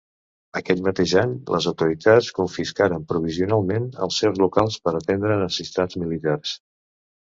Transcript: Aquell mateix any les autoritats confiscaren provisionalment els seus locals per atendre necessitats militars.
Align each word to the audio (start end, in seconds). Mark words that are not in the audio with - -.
Aquell 0.59 0.79
mateix 0.87 1.11
any 1.23 1.35
les 1.55 1.67
autoritats 1.71 2.29
confiscaren 2.39 3.05
provisionalment 3.11 3.85
els 4.07 4.17
seus 4.23 4.41
locals 4.45 4.79
per 4.89 4.95
atendre 5.01 5.41
necessitats 5.47 6.01
militars. 6.07 6.57